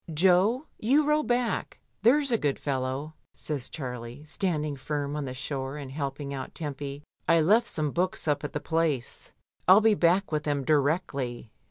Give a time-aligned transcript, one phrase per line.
[0.11, 5.77] "Jo, you row back, there's a good fellow," says Charlie, standing firm on the shore
[5.77, 7.03] and helping out Tempy.
[7.27, 9.31] "I left some books up at the Place;
[9.67, 11.51] FU be back with them directly."